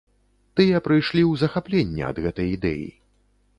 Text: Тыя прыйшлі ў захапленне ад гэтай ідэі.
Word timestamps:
Тыя 0.59 0.79
прыйшлі 0.87 1.21
ў 1.27 1.31
захапленне 1.43 2.03
ад 2.09 2.25
гэтай 2.29 2.53
ідэі. 2.57 2.91